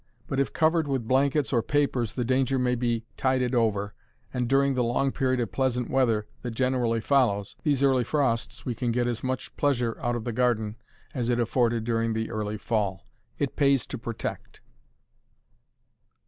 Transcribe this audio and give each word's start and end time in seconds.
But 0.25 0.39
if 0.39 0.51
covered 0.51 0.87
with 0.87 1.07
blankets 1.07 1.53
or 1.53 1.61
papers 1.61 2.13
the 2.13 2.25
danger 2.25 2.57
may 2.57 2.73
be 2.73 3.05
tided 3.17 3.53
over, 3.53 3.93
and 4.33 4.47
during 4.47 4.73
the 4.73 4.83
long 4.83 5.11
period 5.11 5.39
of 5.39 5.51
pleasant 5.51 5.91
weather 5.91 6.25
that 6.41 6.55
generally 6.55 6.99
follows 6.99 7.55
these 7.61 7.83
early 7.83 8.03
frosts 8.03 8.65
we 8.65 8.73
can 8.73 8.91
get 8.91 9.05
as 9.05 9.23
much 9.23 9.55
pleasure 9.57 9.95
out 10.01 10.15
of 10.15 10.23
the 10.23 10.33
garden 10.33 10.75
as 11.13 11.29
it 11.29 11.39
afforded 11.39 11.83
during 11.83 12.13
the 12.13 12.31
early 12.31 12.57
fall. 12.57 13.05
It 13.37 13.55
pays 13.55 13.85
to 13.85 13.97
protect. 13.99 14.59